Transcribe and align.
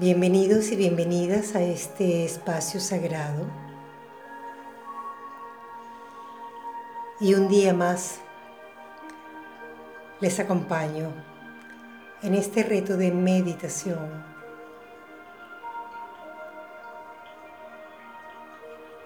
Bienvenidos 0.00 0.72
y 0.72 0.76
bienvenidas 0.76 1.54
a 1.54 1.60
este 1.60 2.24
espacio 2.24 2.80
sagrado. 2.80 3.44
Y 7.20 7.34
un 7.34 7.48
día 7.48 7.74
más 7.74 8.18
les 10.22 10.40
acompaño 10.40 11.12
en 12.22 12.32
este 12.32 12.62
reto 12.62 12.96
de 12.96 13.12
meditación. 13.12 14.24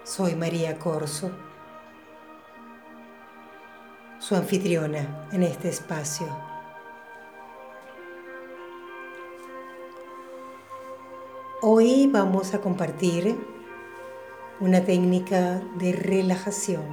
Soy 0.05 0.33
María 0.35 0.79
Corso, 0.79 1.29
su 4.19 4.33
anfitriona 4.33 5.27
en 5.33 5.43
este 5.43 5.67
espacio. 5.67 6.54
Hoy 11.67 12.05
vamos 12.05 12.53
a 12.53 12.61
compartir 12.61 13.35
una 14.59 14.85
técnica 14.85 15.63
de 15.79 15.93
relajación. 15.93 16.85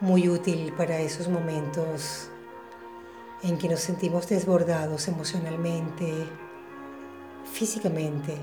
Muy 0.00 0.26
útil 0.30 0.72
para 0.72 0.98
esos 1.00 1.28
momentos 1.28 2.30
en 3.42 3.58
que 3.58 3.68
nos 3.68 3.80
sentimos 3.80 4.26
desbordados 4.26 5.06
emocionalmente, 5.06 6.14
físicamente, 7.52 8.38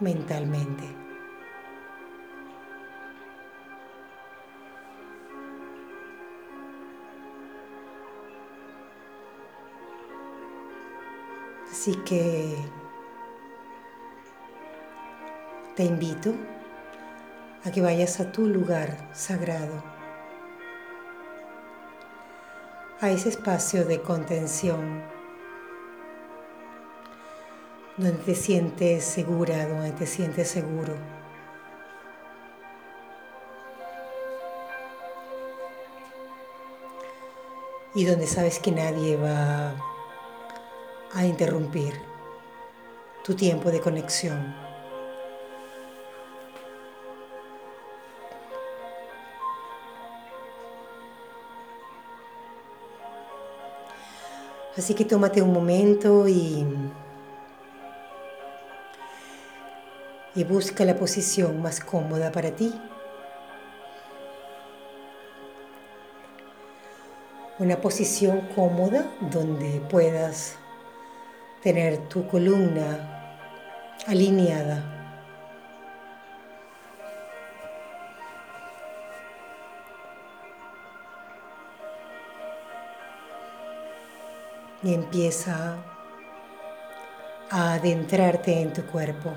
mentalmente. 0.00 1.07
Así 11.88 11.96
que 12.00 12.54
te 15.74 15.84
invito 15.84 16.34
a 17.64 17.70
que 17.70 17.80
vayas 17.80 18.20
a 18.20 18.30
tu 18.30 18.44
lugar 18.46 19.08
sagrado, 19.14 19.82
a 23.00 23.08
ese 23.08 23.30
espacio 23.30 23.86
de 23.86 24.02
contención, 24.02 25.02
donde 27.96 28.18
te 28.22 28.34
sientes 28.34 29.02
segura, 29.04 29.66
donde 29.66 29.92
te 29.92 30.04
sientes 30.04 30.50
seguro. 30.50 30.94
Y 37.94 38.04
donde 38.04 38.26
sabes 38.26 38.58
que 38.58 38.72
nadie 38.72 39.16
va 39.16 39.74
a 41.14 41.24
interrumpir 41.24 41.94
tu 43.24 43.34
tiempo 43.34 43.70
de 43.70 43.80
conexión. 43.80 44.54
Así 54.78 54.94
que 54.94 55.04
tómate 55.04 55.42
un 55.42 55.52
momento 55.52 56.28
y, 56.28 56.64
y 60.36 60.44
busca 60.44 60.84
la 60.84 60.94
posición 60.94 61.60
más 61.60 61.80
cómoda 61.80 62.30
para 62.30 62.52
ti. 62.52 62.72
Una 67.58 67.80
posición 67.80 68.48
cómoda 68.54 69.10
donde 69.20 69.80
puedas 69.90 70.56
tener 71.62 72.08
tu 72.08 72.26
columna 72.28 73.18
alineada. 74.06 74.94
Y 84.82 84.94
empieza 84.94 85.76
a 87.50 87.74
adentrarte 87.74 88.60
en 88.60 88.72
tu 88.72 88.86
cuerpo. 88.86 89.32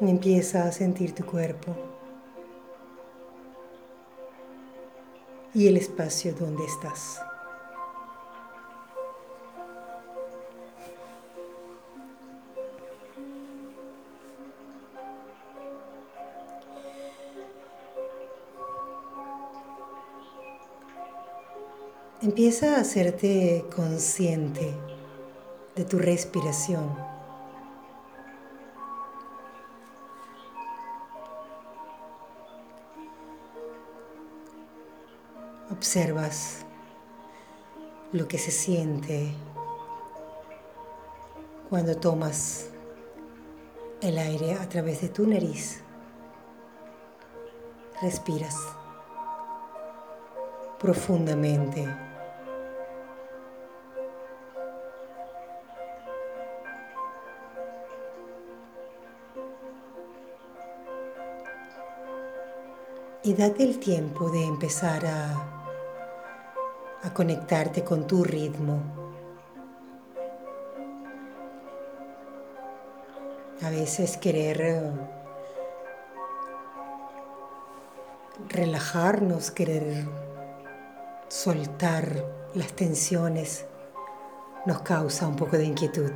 Empieza 0.00 0.64
a 0.64 0.72
sentir 0.72 1.14
tu 1.14 1.24
cuerpo. 1.24 1.93
Y 5.54 5.68
el 5.68 5.76
espacio 5.76 6.34
donde 6.34 6.64
estás. 6.64 7.20
Empieza 22.20 22.76
a 22.76 22.80
hacerte 22.80 23.64
consciente 23.76 24.72
de 25.76 25.84
tu 25.84 25.98
respiración. 25.98 27.13
Observas 35.70 36.64
lo 38.12 38.28
que 38.28 38.38
se 38.38 38.50
siente 38.50 39.34
cuando 41.70 41.96
tomas 41.96 42.66
el 44.00 44.18
aire 44.18 44.54
a 44.54 44.68
través 44.68 45.00
de 45.00 45.08
tu 45.08 45.26
nariz. 45.26 45.82
Respiras 48.02 48.56
profundamente. 50.78 51.88
Y 63.22 63.32
date 63.32 63.64
el 63.64 63.78
tiempo 63.78 64.30
de 64.30 64.44
empezar 64.44 65.06
a 65.06 65.53
a 67.04 67.12
conectarte 67.12 67.84
con 67.84 68.06
tu 68.06 68.24
ritmo. 68.24 68.80
A 73.62 73.70
veces 73.70 74.16
querer 74.16 74.60
eh, 74.62 74.90
relajarnos, 78.48 79.50
querer 79.50 80.06
soltar 81.28 82.24
las 82.54 82.72
tensiones 82.72 83.66
nos 84.66 84.80
causa 84.80 85.26
un 85.28 85.36
poco 85.36 85.58
de 85.58 85.64
inquietud, 85.64 86.12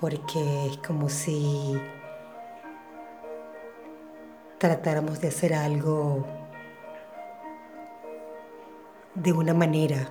porque 0.00 0.66
es 0.66 0.78
como 0.78 1.10
si 1.10 1.78
tratáramos 4.58 5.20
de 5.20 5.28
hacer 5.28 5.52
algo 5.52 6.41
de 9.14 9.32
una 9.32 9.52
manera 9.52 10.08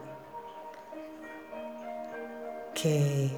que, 2.74 3.30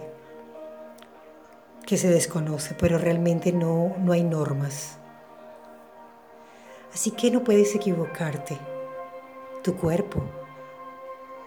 que 1.86 1.98
se 1.98 2.10
desconoce, 2.10 2.76
pero 2.76 2.98
realmente 2.98 3.52
no, 3.52 3.94
no 4.00 4.12
hay 4.12 4.24
normas. 4.24 4.98
Así 6.94 7.12
que 7.12 7.32
no 7.32 7.44
puedes 7.44 7.74
equivocarte. 7.76 8.58
Tu 9.64 9.76
cuerpo, 9.76 10.22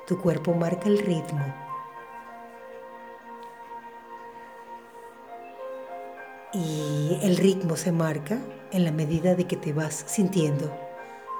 tu 0.06 0.18
cuerpo 0.18 0.54
marca 0.54 0.88
el 0.88 0.98
ritmo. 0.98 1.54
Y 6.54 7.18
el 7.22 7.36
ritmo 7.36 7.76
se 7.76 7.92
marca 7.92 8.38
en 8.72 8.84
la 8.84 8.90
medida 8.90 9.34
de 9.34 9.46
que 9.46 9.56
te 9.56 9.74
vas 9.74 10.04
sintiendo 10.06 10.74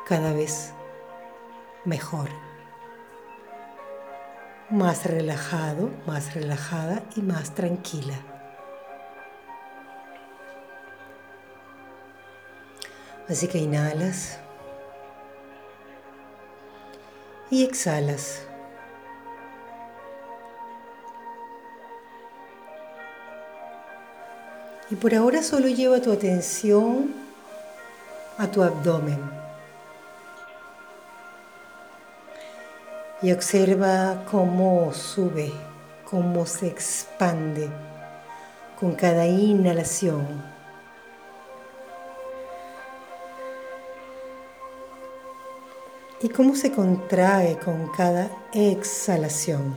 cada 0.07 0.35
vez 0.35 0.75
mejor 1.87 2.29
más 4.71 5.07
relajado, 5.07 5.91
más 6.07 6.35
relajada 6.35 7.03
y 7.15 7.23
más 7.23 7.55
tranquila. 7.55 8.15
Así 13.29 13.49
que 13.49 13.59
inhalas 13.59 14.39
y 17.51 17.65
exhalas. 17.65 18.43
Y 24.89 24.95
por 24.95 25.15
ahora 25.15 25.43
solo 25.43 25.67
lleva 25.67 26.01
tu 26.01 26.13
atención 26.13 27.13
a 28.39 28.47
tu 28.47 28.63
abdomen. 28.63 29.46
Y 33.23 33.33
observa 33.33 34.25
cómo 34.31 34.93
sube, 34.93 35.53
cómo 36.09 36.47
se 36.47 36.69
expande 36.69 37.69
con 38.79 38.95
cada 38.95 39.27
inhalación. 39.27 40.57
y 46.21 46.29
cómo 46.29 46.55
se 46.55 46.73
contrae 46.73 47.59
con 47.59 47.89
cada 47.93 48.31
exhalación. 48.53 49.77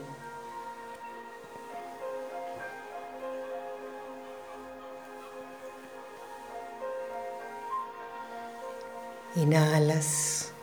Inhalas 9.35 10.53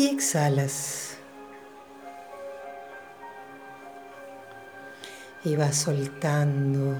y 0.00 0.06
exhalas. 0.06 1.18
Y 5.44 5.56
vas 5.56 5.76
soltando 5.76 6.96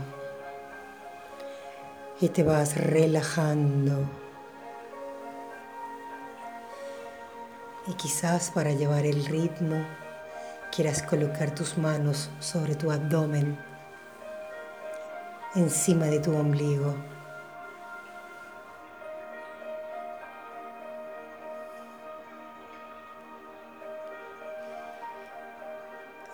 y 2.20 2.28
te 2.28 2.42
vas 2.42 2.76
relajando. 2.76 4.06
Y 7.86 7.94
quizás 7.94 8.50
para 8.50 8.72
llevar 8.72 9.06
el 9.06 9.24
ritmo 9.24 9.82
quieras 10.70 11.02
colocar 11.02 11.54
tus 11.54 11.78
manos 11.78 12.28
sobre 12.38 12.74
tu 12.74 12.92
abdomen, 12.92 13.58
encima 15.54 16.04
de 16.06 16.20
tu 16.20 16.36
ombligo. 16.36 16.94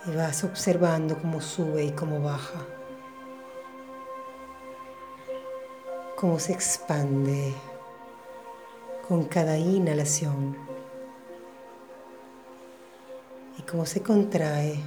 Y 0.06 0.14
vas 0.14 0.44
observando 0.44 1.18
cómo 1.20 1.40
sube 1.40 1.84
y 1.84 1.90
cómo 1.90 2.20
baja. 2.20 2.60
Cómo 6.16 6.38
se 6.38 6.52
expande 6.52 7.52
con 9.08 9.24
cada 9.24 9.58
inhalación. 9.58 10.56
Y 13.58 13.62
cómo 13.62 13.84
se 13.84 14.02
contrae 14.02 14.78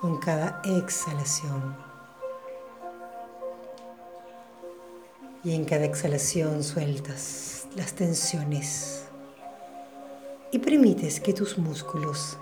con 0.00 0.18
cada 0.18 0.62
exhalación. 0.64 1.76
Y 5.44 5.54
en 5.54 5.64
cada 5.64 5.84
exhalación 5.84 6.62
sueltas 6.62 7.66
las 7.76 7.92
tensiones 7.92 9.04
y 10.52 10.58
permites 10.58 11.20
que 11.20 11.32
tus 11.32 11.56
músculos 11.58 12.36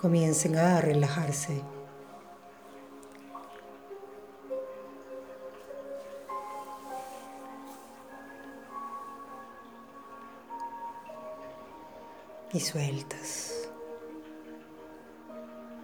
comiencen 0.00 0.56
a 0.56 0.80
relajarse. 0.80 1.60
Y 12.52 12.60
sueltas. 12.60 13.68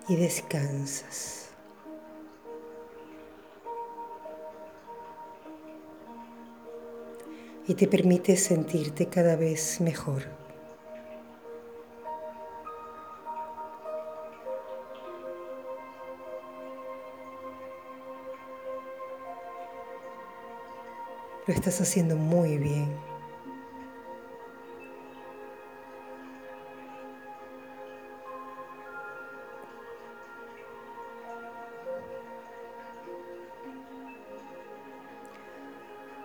Y 0.09 0.17
descansas. 0.17 1.49
Y 7.67 7.75
te 7.75 7.89
permites 7.89 8.45
sentirte 8.45 9.09
cada 9.09 9.37
vez 9.37 9.81
mejor. 9.81 10.44
Lo 21.47 21.53
estás 21.53 21.79
haciendo 21.83 22.17
muy 22.17 22.57
bien. 22.57 22.89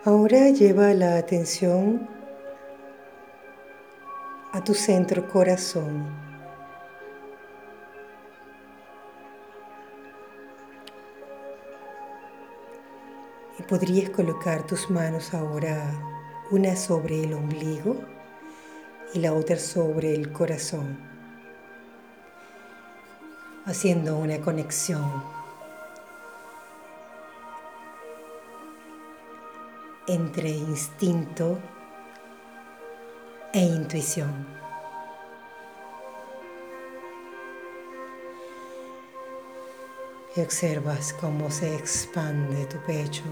Ahora 0.06 0.48
lleva 0.48 0.94
la 0.94 1.18
atención 1.18 2.08
a 4.52 4.64
tu 4.64 4.72
centro 4.72 5.28
corazón. 5.28 6.29
Podrías 13.68 14.10
colocar 14.10 14.66
tus 14.66 14.90
manos 14.90 15.34
ahora 15.34 15.92
una 16.50 16.76
sobre 16.76 17.24
el 17.24 17.34
ombligo 17.34 17.96
y 19.14 19.20
la 19.20 19.32
otra 19.32 19.56
sobre 19.56 20.14
el 20.14 20.32
corazón, 20.32 20.98
haciendo 23.66 24.16
una 24.16 24.40
conexión 24.40 25.22
entre 30.06 30.50
instinto 30.50 31.58
e 33.52 33.60
intuición. 33.60 34.59
Y 40.36 40.40
observas 40.40 41.12
cómo 41.12 41.50
se 41.50 41.74
expande 41.74 42.64
tu 42.66 42.78
pecho 42.86 43.24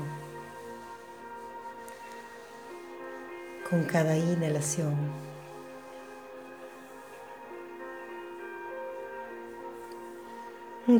con 3.69 3.85
cada 3.85 4.17
inhalación. 4.17 4.97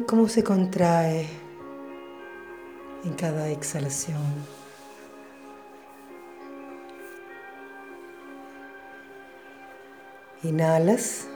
Cómo 0.07 0.29
se 0.29 0.45
contrae 0.45 1.27
en 3.05 3.15
cada 3.15 3.49
exhalación. 3.49 4.23
Inhalas 10.43 11.27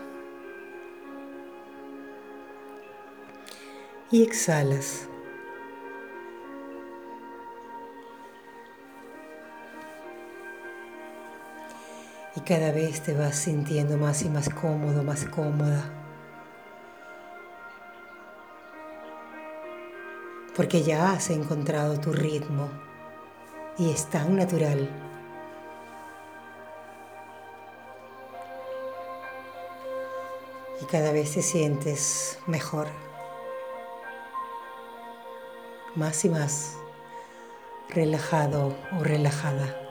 y 4.12 4.22
exhalas. 4.22 5.08
y 12.34 12.40
cada 12.40 12.72
vez 12.72 13.02
te 13.02 13.14
vas 13.14 13.36
sintiendo 13.36 13.96
más 13.98 14.22
y 14.22 14.28
más 14.28 14.48
cómodo, 14.48 15.02
más 15.02 15.24
cómoda. 15.26 15.84
Porque 20.56 20.82
ya 20.82 21.12
has 21.12 21.30
encontrado 21.30 21.98
tu 21.98 22.12
ritmo 22.12 22.68
y 23.78 23.90
es 23.90 24.06
tan 24.06 24.36
natural. 24.36 24.88
Y 30.80 30.84
cada 30.86 31.12
vez 31.12 31.32
te 31.32 31.42
sientes 31.42 32.38
mejor, 32.46 32.88
más 35.94 36.24
y 36.24 36.28
más 36.28 36.76
relajado 37.88 38.74
o 38.98 39.02
relajada. 39.02 39.82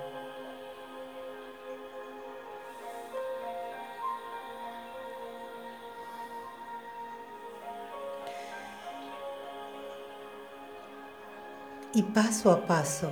y 11.93 12.03
paso 12.03 12.51
a 12.51 12.65
paso 12.65 13.12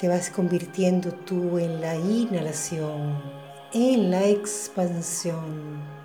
te 0.00 0.08
vas 0.08 0.30
convirtiendo 0.30 1.12
tú 1.12 1.58
en 1.58 1.80
la 1.80 1.94
inhalación, 1.94 3.22
en 3.72 4.10
la 4.10 4.24
expansión 4.26 6.03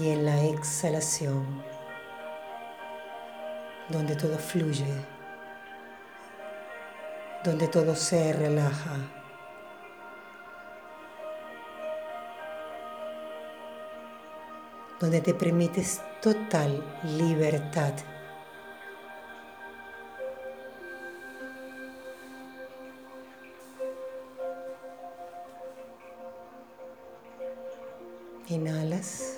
y 0.00 0.10
en 0.10 0.24
la 0.24 0.44
exhalación, 0.44 1.62
donde 3.88 4.14
todo 4.14 4.38
fluye, 4.38 4.94
donde 7.44 7.68
todo 7.68 7.94
se 7.94 8.32
relaja. 8.32 8.96
donde 15.00 15.20
te 15.20 15.32
permites 15.32 16.00
total 16.20 16.82
libertad. 17.04 17.92
Inhalas 28.48 29.37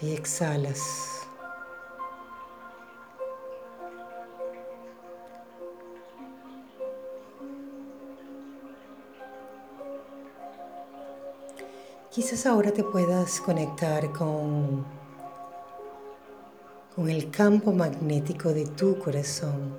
y 0.00 0.12
exhalas. 0.12 1.26
Quizás 12.10 12.46
ahora 12.46 12.72
te 12.72 12.82
puedas 12.82 13.40
conectar 13.40 14.12
con, 14.12 14.84
con 16.96 17.08
el 17.08 17.30
campo 17.30 17.72
magnético 17.72 18.48
de 18.48 18.66
tu 18.66 18.98
corazón. 18.98 19.76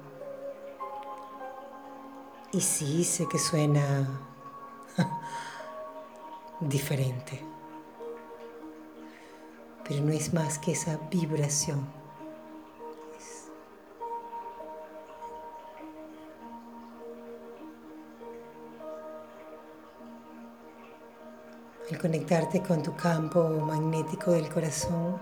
Y 2.52 2.62
sí, 2.62 3.04
sé 3.04 3.28
que 3.28 3.38
suena 3.38 4.08
diferente, 6.62 7.44
pero 9.90 10.04
no 10.04 10.14
es 10.14 10.34
más 10.36 10.60
que 10.60 10.74
esa 10.74 10.98
vibración 11.10 11.84
al 21.90 21.98
conectarte 21.98 22.62
con 22.62 22.84
tu 22.84 22.96
campo 22.96 23.50
magnético 23.50 24.32
del 24.32 24.48
corazón. 24.48 25.20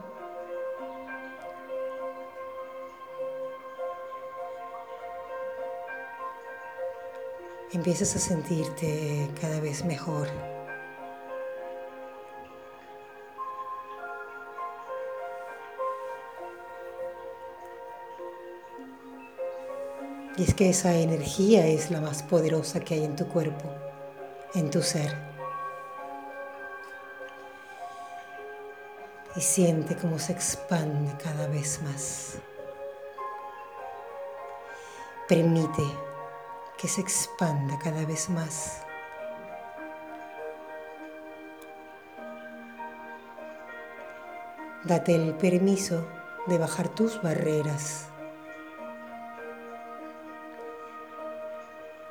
Empiezas 7.71 8.17
a 8.17 8.19
sentirte 8.19 9.29
cada 9.39 9.61
vez 9.61 9.85
mejor. 9.85 10.56
Y 20.37 20.43
es 20.43 20.53
que 20.53 20.69
esa 20.69 20.95
energía 20.95 21.65
es 21.65 21.91
la 21.91 21.99
más 21.99 22.23
poderosa 22.23 22.79
que 22.79 22.93
hay 22.93 23.03
en 23.03 23.15
tu 23.15 23.27
cuerpo, 23.27 23.69
en 24.53 24.69
tu 24.69 24.81
ser. 24.81 25.27
y 29.37 29.41
siente 29.41 29.95
cómo 29.95 30.17
se 30.17 30.33
expande 30.33 31.13
cada 31.23 31.47
vez 31.47 31.79
más. 31.83 32.39
Permite 35.27 35.83
que 36.75 36.87
se 36.87 37.01
expanda 37.01 37.77
cada 37.77 38.03
vez 38.05 38.29
más. 38.29 38.81
Date 44.85 45.13
el 45.13 45.35
permiso 45.35 46.07
de 46.47 46.57
bajar 46.57 46.89
tus 46.89 47.21
barreras, 47.21 48.07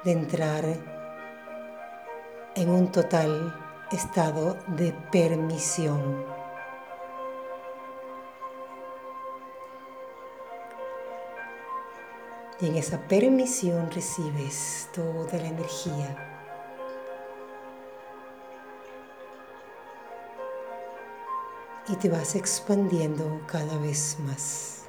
de 0.06 0.12
entrar 0.12 0.64
en 2.54 2.70
un 2.70 2.92
total 2.92 3.52
estado 3.90 4.56
de 4.68 4.92
permisión. 5.10 6.24
Y 12.60 12.68
en 12.68 12.76
esa 12.76 13.00
permisión 13.08 13.90
recibes 13.90 14.88
toda 14.94 15.38
la 15.38 15.48
energía. 15.48 16.16
Y 21.88 21.96
te 21.96 22.08
vas 22.08 22.36
expandiendo 22.36 23.40
cada 23.48 23.76
vez 23.78 24.18
más. 24.20 24.85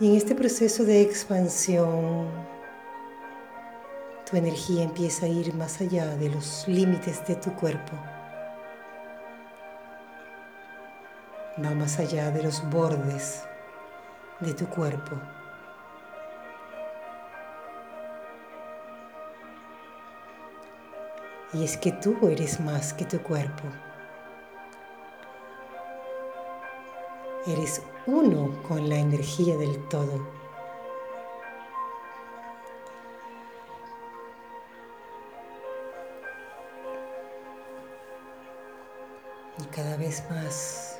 Y 0.00 0.08
en 0.08 0.16
este 0.16 0.34
proceso 0.34 0.84
de 0.84 1.02
expansión 1.02 2.28
tu 4.28 4.36
energía 4.36 4.82
empieza 4.82 5.26
a 5.26 5.28
ir 5.28 5.54
más 5.54 5.80
allá 5.80 6.16
de 6.16 6.30
los 6.30 6.66
límites 6.66 7.24
de 7.26 7.36
tu 7.36 7.52
cuerpo. 7.54 7.92
Va 11.62 11.70
más 11.74 11.98
allá 11.98 12.30
de 12.30 12.42
los 12.42 12.68
bordes 12.70 13.42
de 14.40 14.54
tu 14.54 14.66
cuerpo. 14.66 15.16
Y 21.52 21.64
es 21.64 21.76
que 21.76 21.92
tú 21.92 22.16
eres 22.26 22.58
más 22.60 22.94
que 22.94 23.04
tu 23.04 23.22
cuerpo. 23.22 23.64
Eres 27.46 27.82
uno 28.06 28.62
con 28.66 28.88
la 28.88 28.96
energía 28.96 29.56
del 29.56 29.88
todo. 29.88 30.42
y 39.58 39.64
cada 39.66 39.96
vez 39.96 40.24
más 40.30 40.98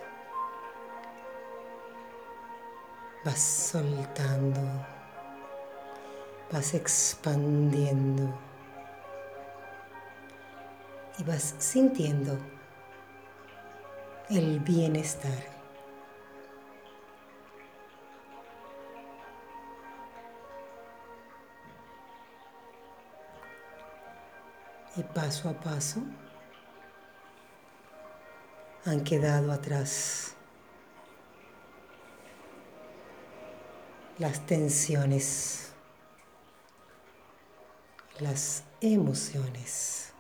vas 3.25 3.40
soltando, 3.40 4.61
vas 6.50 6.75
expandiendo 6.75 8.32
y 11.18 11.25
vas 11.25 11.54
sintiendo 11.59 12.37
el 14.28 14.61
bienestar. 14.61 15.62
Y 24.95 25.03
paso 25.03 25.49
a 25.49 25.55
paso 25.55 26.03
han 28.85 29.03
quedado 29.05 29.53
atrás. 29.53 30.35
Las 34.19 34.45
tensiones, 34.45 35.73
las 38.21 38.65
emociones, 38.81 40.13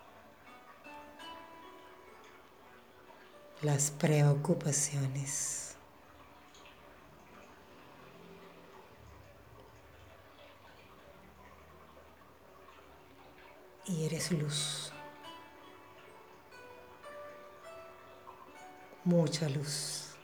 las 3.60 3.90
preocupaciones. 3.90 5.71
Y 13.86 14.04
eres 14.04 14.30
luz. 14.32 14.92
mucha 19.04 19.48
luz. 19.48 20.14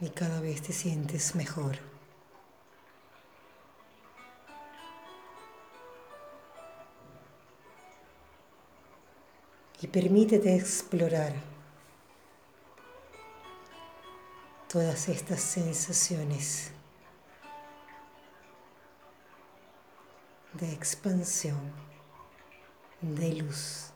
Y 0.00 0.10
cada 0.10 0.40
vez 0.40 0.62
te 0.62 0.72
sientes 0.72 1.34
mejor. 1.34 1.78
Y 9.80 9.86
permítete 9.86 10.54
explorar 10.54 11.34
todas 14.68 15.08
estas 15.08 15.40
sensaciones 15.40 16.73
de 20.64 20.72
expansión, 20.72 21.60
de 23.02 23.34
luz. 23.34 23.90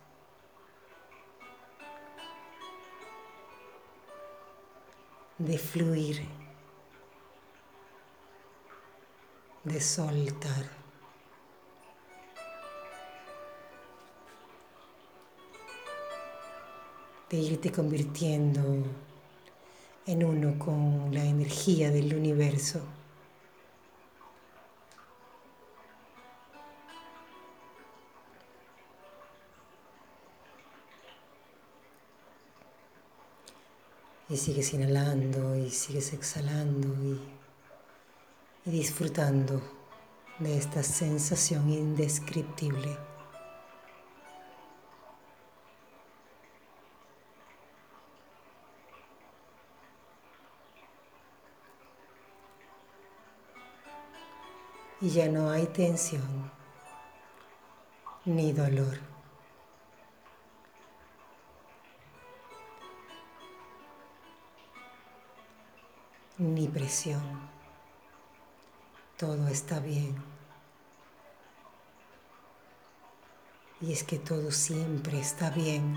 de 5.39 5.57
fluir, 5.57 6.27
de 9.63 9.81
soltar. 9.81 10.67
de 17.31 17.37
irte 17.37 17.71
convirtiendo 17.71 18.63
en 20.07 20.25
uno 20.25 20.59
con 20.59 21.15
la 21.15 21.25
energía 21.25 21.91
del 21.91 22.15
universo. 22.15 22.98
Y 34.31 34.37
sigues 34.37 34.75
inhalando 34.75 35.57
y 35.57 35.71
sigues 35.71 36.13
exhalando 36.13 36.89
y, 37.03 37.21
y 38.67 38.71
disfrutando 38.71 39.63
de 40.39 40.57
esta 40.57 40.83
sensación 40.83 41.71
indescriptible. 41.71 42.97
Y 55.01 55.11
ya 55.11 55.29
no 55.29 55.51
hay 55.51 55.67
tensión 55.67 56.51
ni 58.25 58.53
dolor. 58.53 59.18
Ni 66.39 66.69
presión. 66.69 67.23
Todo 69.17 69.49
está 69.49 69.81
bien. 69.81 70.17
Y 73.81 73.93
es 73.93 74.05
que 74.05 74.19
todo 74.19 74.51
siempre 74.51 75.21
está 75.21 75.51
bien. 75.51 75.97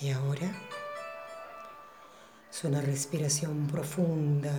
Y 0.00 0.10
ahora 0.12 0.50
es 2.50 2.64
una 2.64 2.80
respiración 2.80 3.66
profunda 3.66 4.56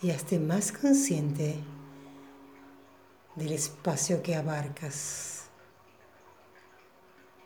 y 0.00 0.10
hazte 0.10 0.38
más 0.38 0.70
consciente 0.70 1.56
del 3.34 3.52
espacio 3.52 4.22
que 4.22 4.36
abarcas, 4.36 5.44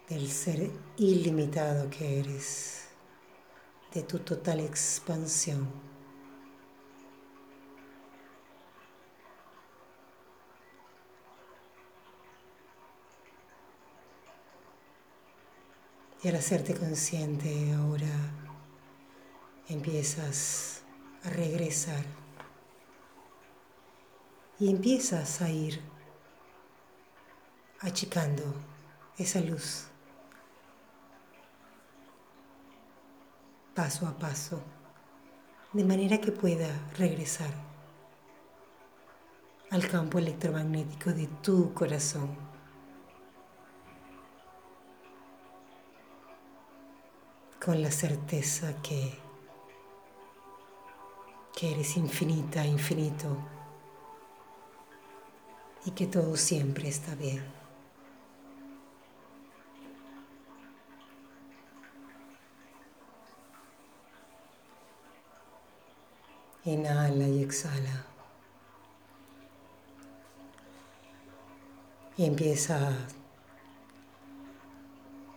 del 0.09 0.28
ser 0.30 0.71
ilimitado 0.99 1.88
que 1.88 2.21
eres, 2.21 2.88
de 3.94 4.02
tu 4.02 4.18
total 4.18 4.61
expansión. 4.61 5.66
Y 16.23 16.28
al 16.28 16.37
hacerte 16.37 16.75
consciente 16.75 17.73
ahora 17.73 18.06
empiezas 19.68 20.82
a 21.25 21.30
regresar 21.30 22.22
y 24.59 24.71
empiezas 24.71 25.40
a 25.42 25.50
ir 25.50 25.80
achicando 27.80 28.44
esa 29.18 29.40
luz 29.40 29.87
paso 33.75 34.06
a 34.06 34.12
paso, 34.18 34.61
de 35.73 35.85
manera 35.85 36.18
que 36.18 36.30
pueda 36.30 36.68
regresar 36.99 37.50
al 39.70 39.88
campo 39.88 40.18
electromagnético 40.18 41.11
de 41.11 41.27
tu 41.42 41.72
corazón. 41.72 42.37
Con 47.64 47.81
la 47.81 47.90
certeza 47.90 48.83
que, 48.83 49.18
que 51.57 51.72
eres 51.72 51.96
infinita, 51.96 52.66
infinito 52.66 53.38
y 55.85 55.90
que 55.90 56.07
todo 56.07 56.37
siempre 56.37 56.88
está 56.88 57.14
bien. 57.14 57.42
Inhala 66.64 67.27
y 67.27 67.42
exhala. 67.42 68.07
Y 72.16 72.25
empieza 72.27 72.97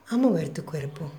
a 0.07 0.17
mover 0.17 0.53
tu 0.53 0.63
cuerpo, 0.63 1.09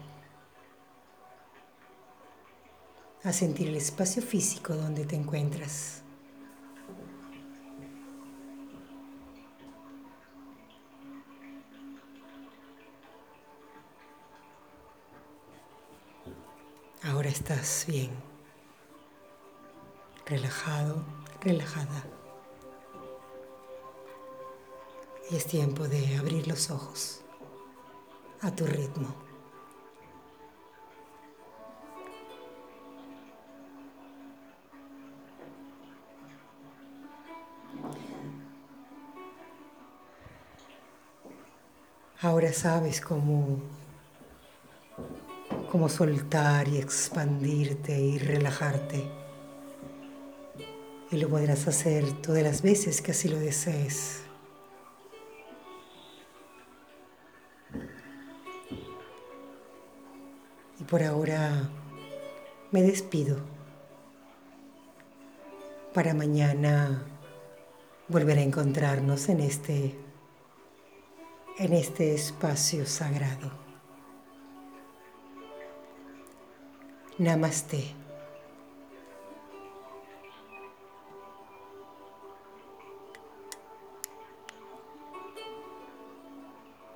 a 3.24 3.32
sentir 3.32 3.68
el 3.68 3.76
espacio 3.76 4.22
físico 4.22 4.74
donde 4.76 5.04
te 5.04 5.16
encuentras. 5.16 6.05
Ahora 17.08 17.28
estás 17.28 17.84
bien, 17.86 18.10
relajado, 20.26 21.04
relajada. 21.40 22.02
Y 25.30 25.36
es 25.36 25.46
tiempo 25.46 25.86
de 25.86 26.16
abrir 26.16 26.48
los 26.48 26.68
ojos 26.68 27.20
a 28.40 28.50
tu 28.50 28.66
ritmo. 28.66 29.14
Ahora 42.20 42.52
sabes 42.52 43.00
cómo 43.00 43.60
cómo 45.66 45.88
soltar 45.88 46.68
y 46.68 46.78
expandirte 46.78 47.98
y 47.98 48.18
relajarte. 48.18 49.04
Y 51.10 51.16
lo 51.16 51.28
podrás 51.28 51.68
hacer 51.68 52.10
todas 52.22 52.42
las 52.42 52.62
veces 52.62 53.00
que 53.00 53.12
así 53.12 53.28
lo 53.28 53.38
desees. 53.38 54.22
Y 60.80 60.84
por 60.84 61.02
ahora 61.02 61.70
me 62.72 62.82
despido. 62.82 63.38
Para 65.94 66.12
mañana 66.12 67.06
volver 68.08 68.38
a 68.38 68.42
encontrarnos 68.42 69.28
en 69.28 69.40
este 69.40 69.96
en 71.58 71.72
este 71.72 72.14
espacio 72.14 72.84
sagrado. 72.84 73.65
Namaste. 77.18 78.05